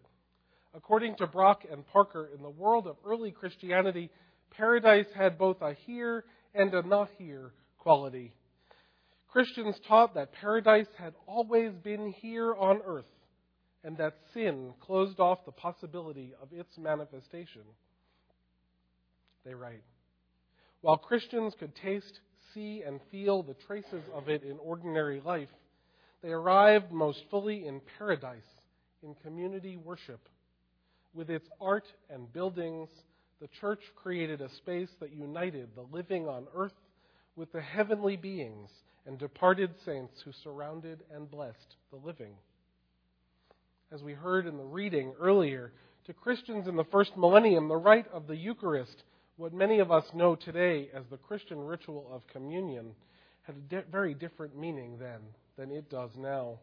According 0.74 1.16
to 1.16 1.28
Brock 1.28 1.62
and 1.72 1.88
Parker, 1.88 2.30
in 2.36 2.44
the 2.44 2.50
world 2.50 2.88
of 2.88 2.98
early 3.06 3.32
Christianity, 3.32 4.10
paradise 4.50 5.08
had 5.16 5.38
both 5.38 5.62
a 5.62 5.76
here 5.86 6.26
and 6.54 6.74
a 6.74 6.82
not 6.82 7.10
here 7.18 7.52
quality. 7.78 8.34
Christians 9.30 9.76
taught 9.88 10.16
that 10.16 10.34
paradise 10.34 10.88
had 10.98 11.14
always 11.26 11.72
been 11.84 12.14
here 12.20 12.54
on 12.54 12.82
earth 12.86 13.06
and 13.84 13.98
that 13.98 14.16
sin 14.34 14.74
closed 14.82 15.20
off 15.20 15.46
the 15.46 15.52
possibility 15.52 16.34
of 16.42 16.50
its 16.52 16.78
manifestation. 16.78 17.64
They 19.46 19.54
write 19.54 19.84
While 20.82 20.98
Christians 20.98 21.54
could 21.60 21.76
taste, 21.76 22.20
see, 22.54 22.84
and 22.86 23.00
feel 23.10 23.42
the 23.42 23.56
traces 23.66 24.04
of 24.14 24.30
it 24.30 24.44
in 24.44 24.58
ordinary 24.60 25.22
life, 25.22 25.50
they 26.22 26.30
arrived 26.30 26.92
most 26.92 27.24
fully 27.32 27.66
in 27.66 27.82
paradise, 27.98 28.44
in 29.02 29.16
community 29.16 29.78
worship. 29.78 30.20
With 31.14 31.30
its 31.30 31.48
art 31.60 31.86
and 32.10 32.32
buildings, 32.32 32.90
the 33.42 33.50
church 33.60 33.82
created 33.96 34.40
a 34.40 34.50
space 34.58 34.90
that 35.00 35.12
united 35.12 35.70
the 35.76 35.86
living 35.92 36.28
on 36.28 36.46
earth 36.56 36.72
with 37.36 37.52
the 37.52 37.62
heavenly 37.62 38.16
beings 38.16 38.70
and 39.08 39.18
departed 39.18 39.72
saints 39.84 40.22
who 40.24 40.32
surrounded 40.44 41.00
and 41.14 41.30
blessed 41.30 41.76
the 41.90 41.98
living. 41.98 42.34
As 43.92 44.04
we 44.04 44.14
heard 44.14 44.46
in 44.46 44.58
the 44.58 44.64
reading 44.64 45.14
earlier, 45.20 45.74
to 46.06 46.14
Christians 46.14 46.68
in 46.68 46.76
the 46.76 46.84
first 46.86 47.18
millennium, 47.18 47.68
the 47.68 47.76
rite 47.76 48.08
of 48.14 48.28
the 48.28 48.36
Eucharist, 48.36 49.04
what 49.38 49.54
many 49.54 49.80
of 49.80 49.92
us 49.92 50.06
know 50.14 50.36
today 50.36 50.90
as 50.94 51.04
the 51.10 51.18
Christian 51.18 51.60
ritual 51.60 52.08
of 52.12 52.26
communion, 52.28 52.92
had 53.42 53.56
a 53.56 53.60
di- 53.60 53.90
very 53.92 54.14
different 54.14 54.58
meaning 54.58 54.98
then 55.00 55.20
than 55.58 55.72
it 55.72 55.90
does 55.90 56.12
now. 56.16 56.60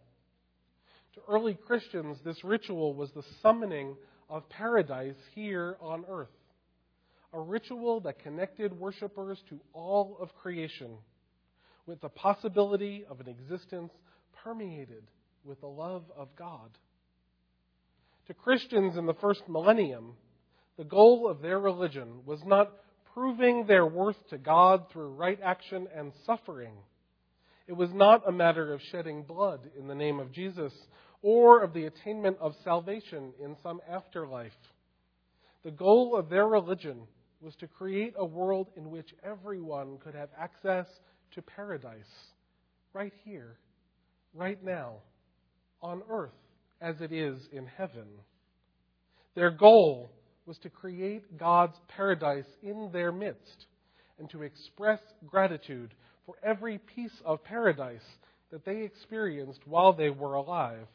To 1.14 1.20
early 1.28 1.54
Christians, 1.54 2.18
this 2.24 2.44
ritual 2.44 2.94
was 2.94 3.10
the 3.10 3.24
summoning 3.42 3.96
of 4.30 4.48
paradise 4.48 5.16
here 5.34 5.76
on 5.80 6.04
earth, 6.08 6.28
a 7.32 7.40
ritual 7.40 8.00
that 8.00 8.22
connected 8.22 8.78
worshippers 8.78 9.38
to 9.48 9.60
all 9.72 10.16
of 10.20 10.34
creation 10.34 10.96
with 11.86 12.00
the 12.00 12.08
possibility 12.08 13.04
of 13.08 13.20
an 13.20 13.28
existence 13.28 13.92
permeated 14.42 15.04
with 15.44 15.60
the 15.60 15.66
love 15.66 16.04
of 16.16 16.28
God. 16.36 16.70
To 18.26 18.34
Christians 18.34 18.96
in 18.96 19.06
the 19.06 19.14
first 19.14 19.42
millennium, 19.48 20.14
the 20.76 20.84
goal 20.84 21.28
of 21.28 21.40
their 21.40 21.58
religion 21.58 22.20
was 22.26 22.40
not 22.44 22.72
proving 23.14 23.66
their 23.66 23.86
worth 23.86 24.16
to 24.30 24.38
God 24.38 24.90
through 24.92 25.08
right 25.14 25.38
action 25.42 25.88
and 25.94 26.12
suffering 26.26 26.74
it 27.68 27.76
was 27.76 27.90
not 27.92 28.26
a 28.26 28.32
matter 28.32 28.72
of 28.72 28.80
shedding 28.90 29.22
blood 29.22 29.60
in 29.78 29.86
the 29.86 29.94
name 29.94 30.18
of 30.18 30.32
Jesus 30.32 30.72
or 31.20 31.62
of 31.62 31.74
the 31.74 31.84
attainment 31.84 32.38
of 32.40 32.54
salvation 32.64 33.34
in 33.44 33.56
some 33.62 33.80
afterlife. 33.88 34.56
The 35.64 35.70
goal 35.70 36.16
of 36.16 36.30
their 36.30 36.48
religion 36.48 37.02
was 37.40 37.54
to 37.56 37.66
create 37.66 38.14
a 38.16 38.24
world 38.24 38.68
in 38.76 38.90
which 38.90 39.14
everyone 39.22 39.98
could 39.98 40.14
have 40.14 40.30
access 40.38 40.86
to 41.32 41.42
paradise, 41.42 42.32
right 42.92 43.12
here, 43.24 43.56
right 44.34 44.62
now, 44.64 44.94
on 45.80 46.02
earth 46.10 46.32
as 46.80 47.00
it 47.00 47.12
is 47.12 47.38
in 47.52 47.66
heaven. 47.66 48.06
Their 49.34 49.50
goal 49.50 50.10
was 50.46 50.58
to 50.58 50.70
create 50.70 51.38
God's 51.38 51.76
paradise 51.88 52.46
in 52.62 52.90
their 52.92 53.12
midst 53.12 53.66
and 54.18 54.28
to 54.30 54.42
express 54.42 55.00
gratitude 55.26 55.94
for 56.26 56.34
every 56.42 56.78
piece 56.78 57.22
of 57.24 57.44
paradise 57.44 58.04
that 58.50 58.64
they 58.64 58.82
experienced 58.82 59.60
while 59.66 59.92
they 59.92 60.10
were 60.10 60.34
alive. 60.34 60.86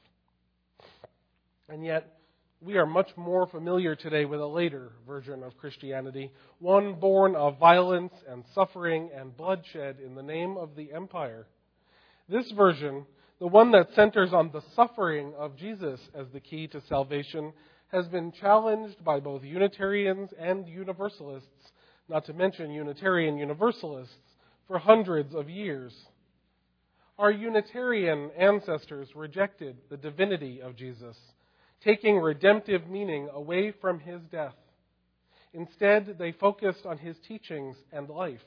And 1.69 1.85
yet, 1.85 2.19
we 2.63 2.77
are 2.77 2.85
much 2.85 3.09
more 3.17 3.45
familiar 3.45 3.93
today 3.93 4.23
with 4.23 4.39
a 4.39 4.45
later 4.45 4.93
version 5.05 5.43
of 5.43 5.57
Christianity, 5.57 6.31
one 6.59 6.93
born 6.93 7.35
of 7.35 7.59
violence 7.59 8.13
and 8.29 8.45
suffering 8.55 9.09
and 9.13 9.35
bloodshed 9.35 9.97
in 10.03 10.15
the 10.15 10.23
name 10.23 10.55
of 10.55 10.75
the 10.77 10.93
empire. 10.93 11.45
This 12.29 12.49
version, 12.51 13.05
the 13.39 13.47
one 13.47 13.71
that 13.71 13.93
centers 13.95 14.31
on 14.31 14.49
the 14.53 14.63
suffering 14.77 15.33
of 15.37 15.57
Jesus 15.57 15.99
as 16.15 16.27
the 16.31 16.39
key 16.39 16.67
to 16.67 16.81
salvation, 16.87 17.51
has 17.91 18.07
been 18.07 18.31
challenged 18.31 19.03
by 19.03 19.19
both 19.19 19.43
Unitarians 19.43 20.29
and 20.39 20.65
Universalists, 20.65 21.71
not 22.07 22.25
to 22.27 22.33
mention 22.33 22.71
Unitarian 22.71 23.37
Universalists, 23.37 24.15
for 24.69 24.79
hundreds 24.79 25.35
of 25.35 25.49
years. 25.49 25.93
Our 27.19 27.31
Unitarian 27.31 28.31
ancestors 28.39 29.09
rejected 29.15 29.75
the 29.89 29.97
divinity 29.97 30.61
of 30.61 30.77
Jesus, 30.77 31.17
taking 31.83 32.17
redemptive 32.17 32.87
meaning 32.87 33.29
away 33.33 33.71
from 33.81 33.99
his 33.99 34.21
death. 34.31 34.55
Instead, 35.53 36.15
they 36.17 36.31
focused 36.31 36.85
on 36.85 36.97
his 36.97 37.15
teachings 37.27 37.75
and 37.91 38.09
life, 38.09 38.43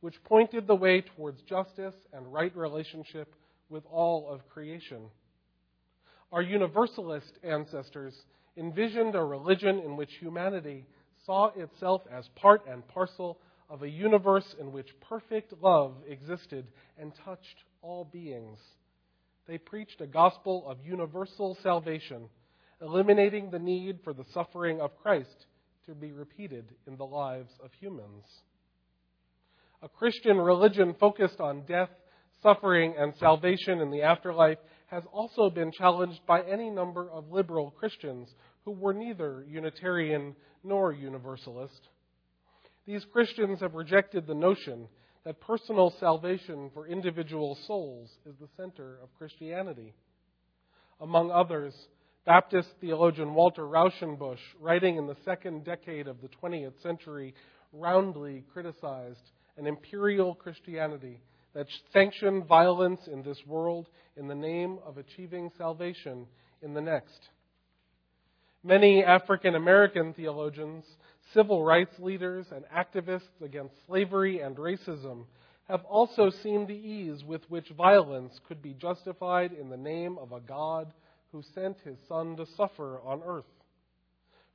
which 0.00 0.22
pointed 0.24 0.66
the 0.66 0.74
way 0.74 1.00
towards 1.00 1.40
justice 1.42 1.94
and 2.12 2.32
right 2.32 2.54
relationship 2.56 3.34
with 3.70 3.84
all 3.90 4.28
of 4.28 4.46
creation. 4.48 5.02
Our 6.32 6.42
Universalist 6.42 7.38
ancestors 7.42 8.14
envisioned 8.56 9.14
a 9.14 9.24
religion 9.24 9.78
in 9.78 9.96
which 9.96 10.10
humanity 10.20 10.86
saw 11.24 11.50
itself 11.56 12.02
as 12.10 12.28
part 12.36 12.62
and 12.68 12.86
parcel 12.88 13.38
of 13.70 13.82
a 13.82 13.88
universe 13.88 14.54
in 14.60 14.72
which 14.72 14.88
perfect 15.00 15.54
love 15.62 15.94
existed 16.06 16.66
and 16.98 17.12
touched 17.24 17.64
all 17.80 18.04
beings. 18.04 18.58
They 19.46 19.56
preached 19.58 20.00
a 20.00 20.06
gospel 20.06 20.64
of 20.66 20.84
universal 20.84 21.56
salvation, 21.62 22.28
eliminating 22.82 23.50
the 23.50 23.58
need 23.58 24.00
for 24.02 24.12
the 24.12 24.24
suffering 24.34 24.80
of 24.80 24.96
Christ 25.02 25.46
to 25.86 25.94
be 25.94 26.12
repeated 26.12 26.66
in 26.86 26.96
the 26.96 27.04
lives 27.04 27.52
of 27.62 27.70
humans. 27.80 28.24
A 29.82 29.88
Christian 29.88 30.36
religion 30.38 30.94
focused 30.98 31.40
on 31.40 31.66
death, 31.66 31.90
suffering, 32.42 32.94
and 32.98 33.14
salvation 33.18 33.80
in 33.80 33.90
the 33.90 34.02
afterlife 34.02 34.58
has 34.86 35.02
also 35.12 35.48
been 35.48 35.72
challenged 35.72 36.20
by 36.26 36.42
any 36.42 36.70
number 36.70 37.10
of 37.10 37.32
liberal 37.32 37.70
Christians 37.70 38.28
who 38.64 38.72
were 38.72 38.92
neither 38.92 39.44
Unitarian 39.48 40.36
nor 40.62 40.92
Universalist. 40.92 41.88
These 42.86 43.04
Christians 43.12 43.60
have 43.60 43.74
rejected 43.74 44.26
the 44.26 44.34
notion 44.34 44.88
that 45.24 45.40
personal 45.40 45.94
salvation 45.98 46.70
for 46.74 46.86
individual 46.86 47.56
souls 47.66 48.10
is 48.26 48.34
the 48.40 48.48
center 48.56 48.98
of 49.02 49.14
Christianity. 49.18 49.94
Among 51.00 51.30
others, 51.30 51.74
Baptist 52.24 52.68
theologian 52.80 53.34
Walter 53.34 53.66
Rauschenbusch, 53.66 54.38
writing 54.60 54.96
in 54.96 55.08
the 55.08 55.16
second 55.24 55.64
decade 55.64 56.06
of 56.06 56.20
the 56.20 56.28
20th 56.28 56.80
century, 56.80 57.34
roundly 57.72 58.44
criticized 58.52 59.32
an 59.56 59.66
imperial 59.66 60.32
Christianity 60.32 61.20
that 61.52 61.66
sanctioned 61.92 62.46
violence 62.46 63.00
in 63.10 63.24
this 63.24 63.38
world 63.44 63.88
in 64.16 64.28
the 64.28 64.36
name 64.36 64.78
of 64.86 64.98
achieving 64.98 65.50
salvation 65.58 66.26
in 66.62 66.74
the 66.74 66.80
next. 66.80 67.28
Many 68.62 69.02
African 69.02 69.56
American 69.56 70.14
theologians 70.14 70.84
civil 71.34 71.64
rights 71.64 71.98
leaders 71.98 72.46
and 72.52 72.64
activists 72.66 73.42
against 73.44 73.74
slavery 73.86 74.38
and 74.38 74.56
racism 74.56 75.24
have 75.68 75.84
also 75.86 76.30
seen 76.42 76.66
the 76.66 76.74
ease 76.74 77.24
with 77.24 77.42
which 77.50 77.68
violence 77.70 78.38
could 78.46 78.62
be 78.62 78.74
justified 78.74 79.52
in 79.52 79.70
the 79.70 79.76
name 79.76 80.18
of 80.18 80.30
a 80.30 80.40
God 80.40 80.92
who 81.32 81.42
sent 81.54 81.78
his 81.84 81.96
Son 82.06 82.36
to 82.36 82.46
suffer 82.56 83.00
on 83.04 83.22
earth. 83.26 83.44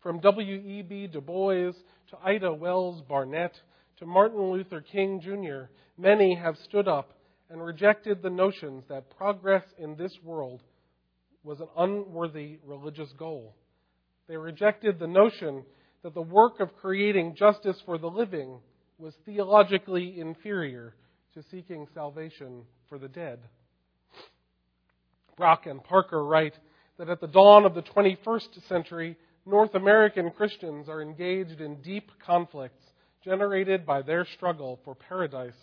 From 0.01 0.19
W.E.B. 0.19 1.07
Du 1.07 1.19
Bois 1.19 1.73
to 2.09 2.17
Ida 2.23 2.53
Wells 2.53 3.01
Barnett 3.01 3.59
to 3.97 4.05
Martin 4.05 4.51
Luther 4.51 4.81
King 4.81 5.19
Jr., 5.19 5.71
many 5.97 6.35
have 6.35 6.55
stood 6.63 6.87
up 6.87 7.17
and 7.49 7.63
rejected 7.63 8.21
the 8.21 8.29
notions 8.29 8.83
that 8.89 9.17
progress 9.17 9.63
in 9.79 9.95
this 9.95 10.13
world 10.23 10.61
was 11.43 11.59
an 11.59 11.67
unworthy 11.77 12.59
religious 12.65 13.09
goal. 13.17 13.55
They 14.27 14.37
rejected 14.37 14.99
the 14.99 15.07
notion 15.07 15.63
that 16.03 16.13
the 16.13 16.21
work 16.21 16.59
of 16.59 16.75
creating 16.75 17.35
justice 17.35 17.77
for 17.85 17.97
the 17.97 18.07
living 18.07 18.59
was 18.99 19.13
theologically 19.25 20.19
inferior 20.19 20.93
to 21.33 21.43
seeking 21.49 21.87
salvation 21.93 22.63
for 22.89 22.99
the 22.99 23.07
dead. 23.07 23.39
Brock 25.37 25.65
and 25.67 25.83
Parker 25.83 26.23
write 26.23 26.53
that 26.97 27.09
at 27.09 27.21
the 27.21 27.27
dawn 27.27 27.65
of 27.65 27.75
the 27.75 27.83
21st 27.83 28.67
century, 28.67 29.17
North 29.45 29.75
American 29.75 30.31
Christians 30.31 30.89
are 30.89 31.01
engaged 31.01 31.61
in 31.61 31.81
deep 31.81 32.11
conflicts 32.25 32.83
generated 33.23 33.85
by 33.85 34.01
their 34.01 34.25
struggle 34.35 34.79
for 34.83 34.95
paradise. 34.95 35.53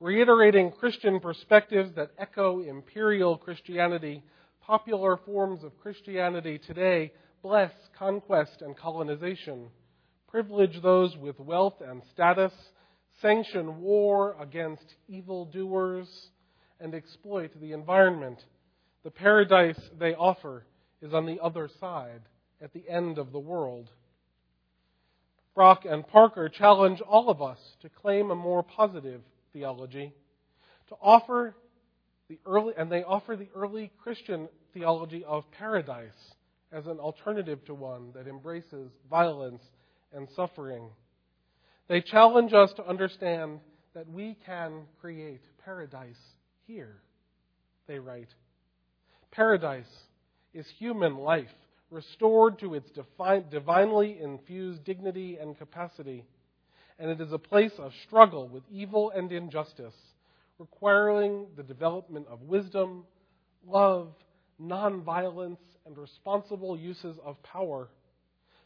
Reiterating 0.00 0.70
Christian 0.70 1.18
perspectives 1.18 1.90
that 1.96 2.12
echo 2.18 2.60
imperial 2.60 3.36
Christianity, 3.36 4.22
popular 4.60 5.16
forms 5.16 5.64
of 5.64 5.78
Christianity 5.80 6.58
today 6.58 7.12
bless 7.42 7.72
conquest 7.98 8.60
and 8.60 8.76
colonization, 8.76 9.68
privilege 10.28 10.82
those 10.82 11.16
with 11.16 11.38
wealth 11.40 11.80
and 11.80 12.02
status, 12.12 12.52
sanction 13.22 13.80
war 13.80 14.36
against 14.40 14.84
evildoers, 15.08 16.08
and 16.80 16.94
exploit 16.94 17.50
the 17.60 17.72
environment. 17.72 18.38
The 19.04 19.10
paradise 19.10 19.80
they 19.98 20.14
offer 20.14 20.64
is 21.00 21.14
on 21.14 21.26
the 21.26 21.40
other 21.40 21.68
side, 21.80 22.22
at 22.60 22.72
the 22.72 22.88
end 22.88 23.18
of 23.18 23.32
the 23.32 23.38
world. 23.38 23.88
Brock 25.54 25.84
and 25.84 26.06
Parker 26.06 26.48
challenge 26.48 27.00
all 27.00 27.30
of 27.30 27.40
us 27.42 27.58
to 27.82 27.88
claim 27.88 28.30
a 28.30 28.34
more 28.34 28.62
positive 28.62 29.22
theology, 29.52 30.12
to 30.88 30.96
offer 31.00 31.54
the 32.28 32.38
early, 32.46 32.74
and 32.76 32.90
they 32.90 33.02
offer 33.02 33.36
the 33.36 33.48
early 33.54 33.90
Christian 34.02 34.48
theology 34.74 35.24
of 35.24 35.50
paradise 35.52 36.34
as 36.72 36.86
an 36.86 36.98
alternative 36.98 37.64
to 37.64 37.74
one 37.74 38.12
that 38.14 38.26
embraces 38.26 38.90
violence 39.08 39.62
and 40.12 40.28
suffering. 40.36 40.90
They 41.88 42.02
challenge 42.02 42.52
us 42.52 42.72
to 42.76 42.86
understand 42.86 43.60
that 43.94 44.08
we 44.08 44.36
can 44.44 44.82
create 45.00 45.40
paradise 45.64 46.20
here, 46.66 47.00
they 47.86 47.98
write. 47.98 48.28
Paradise 49.30 50.04
is 50.52 50.66
human 50.78 51.18
life 51.18 51.54
restored 51.90 52.58
to 52.58 52.74
its 52.74 52.90
divinely 53.50 54.18
infused 54.20 54.84
dignity 54.84 55.36
and 55.40 55.56
capacity, 55.56 56.24
and 56.98 57.10
it 57.10 57.20
is 57.20 57.32
a 57.32 57.38
place 57.38 57.72
of 57.78 57.92
struggle 58.06 58.48
with 58.48 58.62
evil 58.70 59.10
and 59.10 59.32
injustice, 59.32 59.94
requiring 60.58 61.46
the 61.56 61.62
development 61.62 62.26
of 62.28 62.42
wisdom, 62.42 63.04
love, 63.66 64.12
nonviolence, 64.60 65.58
and 65.86 65.96
responsible 65.96 66.76
uses 66.76 67.16
of 67.24 67.42
power. 67.42 67.88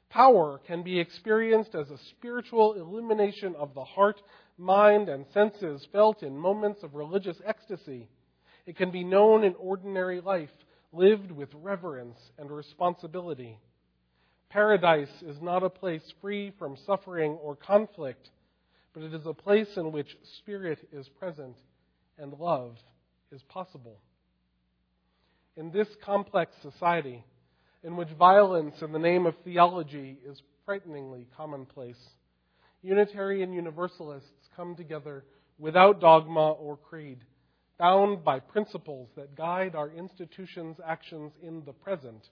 Power 0.09 0.61
can 0.67 0.83
be 0.83 0.99
experienced 0.99 1.75
as 1.75 1.91
a 1.91 1.99
spiritual 2.11 2.75
illumination 2.75 3.55
of 3.57 3.75
the 3.75 3.85
heart, 3.85 4.21
mind, 4.59 5.09
and 5.09 5.27
senses 5.33 5.87
felt 5.93 6.23
in 6.23 6.37
moments 6.37 6.83
of 6.83 6.95
religious 6.95 7.37
ecstasy. 7.47 8.09
It 8.67 8.77
can 8.77 8.91
be 8.91 9.05
known 9.05 9.45
in 9.45 9.55
ordinary 9.59 10.21
life, 10.21 10.51
lived 10.93 11.31
with 11.31 11.49
reverence 11.55 12.19
and 12.39 12.51
responsibility. 12.51 13.59
Paradise 14.51 15.23
is 15.23 15.41
not 15.41 15.63
a 15.63 15.71
place 15.71 16.13
free 16.21 16.53
from 16.59 16.77
suffering 16.87 17.33
or 17.43 17.57
conflict, 17.57 18.31
but 18.93 19.03
it 19.03 19.15
is 19.15 19.27
a 19.27 19.35
place 19.35 19.77
in 19.77 19.93
which 19.93 20.17
spirit 20.39 20.79
is 20.93 21.09
present 21.09 21.57
and 22.19 22.33
love 22.35 22.77
is 23.31 23.43
possible 23.49 23.99
in 25.57 25.71
this 25.71 25.89
complex 26.05 26.53
society 26.63 27.25
in 27.85 27.97
which 27.97 28.09
violence 28.19 28.75
in 28.81 28.93
the 28.93 28.99
name 28.99 29.27
of 29.27 29.35
theology 29.45 30.19
is 30.25 30.41
frighteningly 30.65 31.27
commonplace, 31.37 31.99
Unitarian 32.83 33.53
Universalists 33.53 34.49
come 34.57 34.77
together 34.77 35.25
without 35.59 36.01
dogma 36.01 36.53
or 36.53 36.77
creed, 36.77 37.19
bound 37.83 38.23
by 38.23 38.39
principles 38.39 39.09
that 39.17 39.35
guide 39.35 39.75
our 39.75 39.91
institutions' 39.91 40.77
actions 40.87 41.33
in 41.43 41.65
the 41.67 41.73
present. 41.73 42.29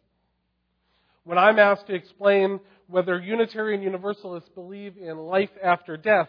When 1.25 1.39
I'm 1.39 1.59
asked 1.59 1.89
to 1.89 1.95
explain 1.95 2.61
whether 2.87 3.19
Unitarian 3.19 3.83
Universalists 3.83 4.49
believe 4.51 4.97
in 4.97 5.19
life 5.19 5.51
after 5.61 5.97
death, 5.97 6.29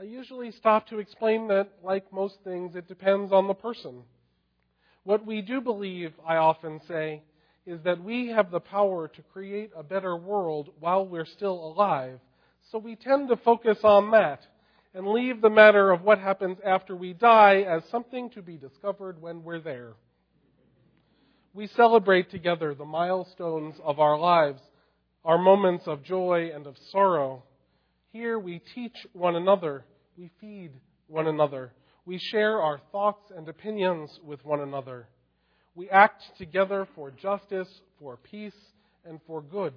I 0.00 0.04
usually 0.04 0.50
stop 0.50 0.88
to 0.88 0.98
explain 0.98 1.48
that, 1.48 1.72
like 1.84 2.10
most 2.10 2.36
things, 2.42 2.74
it 2.74 2.88
depends 2.88 3.34
on 3.34 3.48
the 3.48 3.54
person. 3.54 4.00
What 5.04 5.26
we 5.26 5.42
do 5.42 5.60
believe, 5.60 6.14
I 6.26 6.36
often 6.36 6.80
say, 6.88 7.20
is 7.66 7.82
that 7.84 8.02
we 8.02 8.28
have 8.28 8.50
the 8.50 8.60
power 8.60 9.08
to 9.08 9.22
create 9.34 9.72
a 9.76 9.82
better 9.82 10.16
world 10.16 10.70
while 10.80 11.06
we're 11.06 11.26
still 11.26 11.62
alive. 11.66 12.18
So 12.70 12.78
we 12.78 12.96
tend 12.96 13.28
to 13.28 13.36
focus 13.36 13.80
on 13.84 14.10
that 14.12 14.40
and 14.94 15.06
leave 15.06 15.40
the 15.40 15.50
matter 15.50 15.90
of 15.90 16.02
what 16.02 16.18
happens 16.18 16.58
after 16.64 16.94
we 16.94 17.12
die 17.12 17.62
as 17.62 17.82
something 17.90 18.30
to 18.30 18.42
be 18.42 18.56
discovered 18.56 19.20
when 19.20 19.42
we're 19.42 19.60
there. 19.60 19.94
We 21.54 21.66
celebrate 21.68 22.30
together 22.30 22.74
the 22.74 22.84
milestones 22.84 23.76
of 23.82 24.00
our 24.00 24.18
lives, 24.18 24.60
our 25.24 25.38
moments 25.38 25.84
of 25.86 26.02
joy 26.02 26.50
and 26.54 26.66
of 26.66 26.76
sorrow. 26.90 27.42
Here 28.12 28.38
we 28.38 28.60
teach 28.74 29.06
one 29.12 29.36
another, 29.36 29.84
we 30.16 30.30
feed 30.40 30.72
one 31.08 31.26
another, 31.26 31.72
we 32.04 32.18
share 32.18 32.60
our 32.60 32.80
thoughts 32.90 33.30
and 33.34 33.48
opinions 33.48 34.18
with 34.24 34.44
one 34.44 34.60
another. 34.60 35.08
We 35.74 35.88
act 35.88 36.22
together 36.36 36.86
for 36.94 37.10
justice, 37.10 37.68
for 37.98 38.18
peace, 38.18 38.52
and 39.04 39.20
for 39.26 39.40
good. 39.40 39.72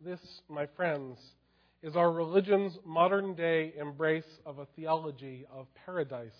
This, 0.00 0.20
my 0.48 0.66
friends, 0.76 1.18
is 1.82 1.96
our 1.96 2.10
religion's 2.10 2.76
modern 2.84 3.34
day 3.34 3.72
embrace 3.78 4.24
of 4.44 4.58
a 4.58 4.66
theology 4.76 5.46
of 5.52 5.66
paradise. 5.86 6.32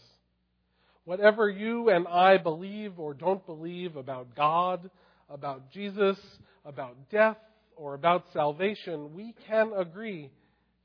Whatever 1.05 1.49
you 1.49 1.91
and 1.91 2.07
I 2.09 2.39
believe 2.39 2.99
or 2.99 3.15
don't 3.15 3.45
believe 3.47 3.97
about 3.97 4.35
God, 4.35 4.91
about 5.31 5.71
Jesus, 5.71 6.19
about 6.65 7.11
death, 7.11 7.39
or 7.77 7.95
about 7.95 8.25
salvation, 8.33 9.15
we 9.15 9.35
can 9.47 9.73
agree 9.77 10.31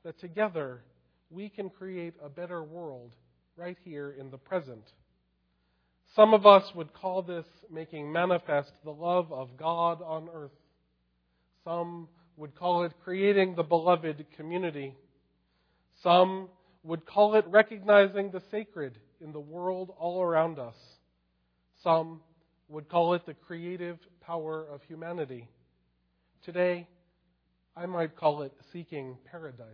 that 0.04 0.18
together 0.20 0.82
we 1.30 1.48
can 1.48 1.68
create 1.68 2.14
a 2.22 2.28
better 2.28 2.62
world 2.62 3.14
right 3.56 3.76
here 3.84 4.14
in 4.18 4.30
the 4.30 4.38
present. 4.38 4.84
Some 6.14 6.32
of 6.32 6.46
us 6.46 6.64
would 6.76 6.92
call 6.94 7.22
this 7.22 7.46
making 7.70 8.12
manifest 8.12 8.70
the 8.84 8.92
love 8.92 9.32
of 9.32 9.56
God 9.56 10.00
on 10.00 10.28
earth. 10.32 10.52
Some 11.64 12.08
would 12.36 12.54
call 12.54 12.84
it 12.84 12.92
creating 13.04 13.54
the 13.54 13.62
beloved 13.62 14.24
community. 14.36 14.94
Some 16.02 16.48
would 16.82 17.06
call 17.06 17.34
it 17.36 17.44
recognizing 17.48 18.30
the 18.30 18.42
sacred 18.50 18.98
in 19.20 19.32
the 19.32 19.40
world 19.40 19.94
all 19.98 20.22
around 20.22 20.58
us. 20.58 20.76
Some 21.82 22.20
would 22.68 22.88
call 22.88 23.14
it 23.14 23.26
the 23.26 23.34
creative 23.34 23.98
power 24.20 24.66
of 24.70 24.82
humanity. 24.82 25.48
Today, 26.44 26.88
I 27.76 27.86
might 27.86 28.16
call 28.16 28.42
it 28.42 28.52
seeking 28.72 29.18
paradise, 29.30 29.66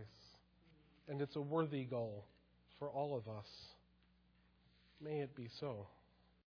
and 1.07 1.21
it's 1.21 1.35
a 1.35 1.41
worthy 1.41 1.83
goal 1.83 2.25
for 2.79 2.89
all 2.89 3.15
of 3.15 3.27
us. 3.27 3.47
May 5.03 5.19
it 5.19 5.35
be 5.35 5.49
so. 5.59 5.87